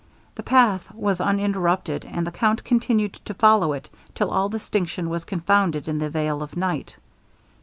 [0.33, 5.25] The path was uninterrupted, and the count continued to follow it till all distinction was
[5.25, 6.95] confounded in the veil of night.